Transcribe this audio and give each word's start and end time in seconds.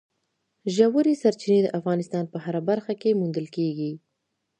ژورې 0.75 1.13
سرچینې 1.21 1.59
د 1.63 1.67
افغانستان 1.79 2.23
په 2.31 2.37
هره 2.45 2.61
برخه 2.69 2.93
کې 3.01 3.17
موندل 3.19 3.47
کېږي. 3.55 3.91